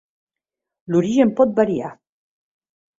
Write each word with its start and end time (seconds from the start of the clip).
L'origen 0.95 1.35
pot 1.43 1.55
variar. 1.63 1.95